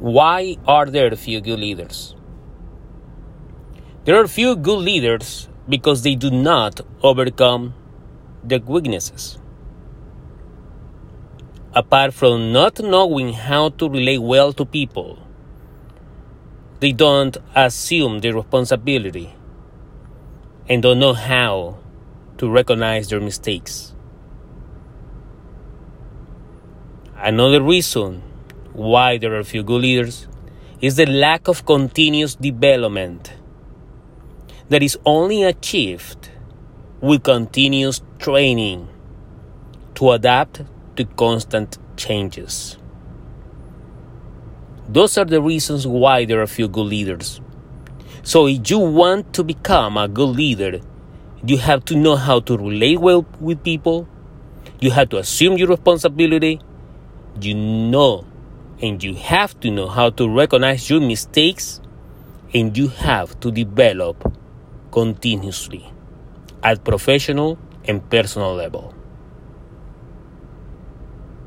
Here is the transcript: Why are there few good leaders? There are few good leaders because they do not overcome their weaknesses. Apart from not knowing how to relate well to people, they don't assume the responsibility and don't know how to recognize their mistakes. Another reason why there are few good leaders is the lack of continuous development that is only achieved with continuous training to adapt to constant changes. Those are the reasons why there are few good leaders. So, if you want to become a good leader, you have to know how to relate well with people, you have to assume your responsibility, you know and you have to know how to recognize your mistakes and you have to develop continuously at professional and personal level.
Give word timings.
Why 0.00 0.56
are 0.66 0.86
there 0.86 1.14
few 1.14 1.42
good 1.42 1.58
leaders? 1.58 2.14
There 4.06 4.18
are 4.18 4.26
few 4.26 4.56
good 4.56 4.78
leaders 4.78 5.46
because 5.68 6.00
they 6.00 6.14
do 6.14 6.30
not 6.30 6.80
overcome 7.02 7.74
their 8.42 8.60
weaknesses. 8.60 9.38
Apart 11.74 12.14
from 12.14 12.50
not 12.50 12.80
knowing 12.80 13.34
how 13.34 13.68
to 13.68 13.90
relate 13.90 14.22
well 14.22 14.54
to 14.54 14.64
people, 14.64 15.18
they 16.80 16.92
don't 16.92 17.36
assume 17.54 18.20
the 18.20 18.32
responsibility 18.32 19.34
and 20.66 20.82
don't 20.82 20.98
know 20.98 21.12
how 21.12 21.76
to 22.38 22.50
recognize 22.50 23.10
their 23.10 23.20
mistakes. 23.20 23.94
Another 27.18 27.60
reason 27.60 28.22
why 28.72 29.18
there 29.18 29.34
are 29.36 29.42
few 29.42 29.62
good 29.62 29.82
leaders 29.82 30.28
is 30.80 30.96
the 30.96 31.06
lack 31.06 31.48
of 31.48 31.66
continuous 31.66 32.34
development 32.36 33.34
that 34.68 34.82
is 34.82 34.96
only 35.04 35.42
achieved 35.42 36.30
with 37.00 37.22
continuous 37.22 38.00
training 38.18 38.88
to 39.94 40.12
adapt 40.12 40.62
to 40.96 41.04
constant 41.04 41.78
changes. 41.96 42.78
Those 44.88 45.18
are 45.18 45.24
the 45.24 45.42
reasons 45.42 45.86
why 45.86 46.24
there 46.24 46.40
are 46.40 46.46
few 46.46 46.68
good 46.68 46.86
leaders. 46.86 47.40
So, 48.22 48.46
if 48.46 48.70
you 48.70 48.78
want 48.78 49.32
to 49.34 49.44
become 49.44 49.96
a 49.96 50.08
good 50.08 50.36
leader, 50.36 50.80
you 51.44 51.58
have 51.58 51.84
to 51.86 51.96
know 51.96 52.16
how 52.16 52.40
to 52.40 52.56
relate 52.56 53.00
well 53.00 53.26
with 53.40 53.62
people, 53.62 54.08
you 54.80 54.90
have 54.90 55.08
to 55.10 55.18
assume 55.18 55.56
your 55.56 55.68
responsibility, 55.68 56.60
you 57.40 57.54
know 57.54 58.29
and 58.82 59.02
you 59.02 59.14
have 59.14 59.58
to 59.60 59.70
know 59.70 59.88
how 59.88 60.10
to 60.10 60.28
recognize 60.28 60.88
your 60.88 61.00
mistakes 61.00 61.80
and 62.54 62.76
you 62.76 62.88
have 62.88 63.38
to 63.40 63.50
develop 63.50 64.32
continuously 64.90 65.92
at 66.62 66.84
professional 66.84 67.58
and 67.84 68.08
personal 68.10 68.54
level. 68.54 68.94